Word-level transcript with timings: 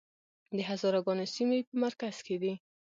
د 0.55 0.59
هزاره 0.69 0.99
ګانو 1.05 1.25
سیمې 1.35 1.59
په 1.67 1.73
مرکز 1.83 2.15
کې 2.25 2.35
دي 2.41 2.53